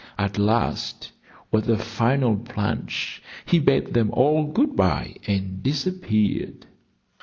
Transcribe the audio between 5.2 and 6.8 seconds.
and disappeared.